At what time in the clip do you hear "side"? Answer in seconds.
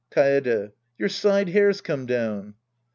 1.09-1.49